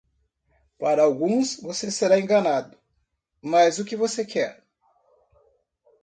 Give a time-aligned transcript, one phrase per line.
[0.79, 2.75] Para alguns, você será enganado,
[3.39, 4.65] mas o que você quer?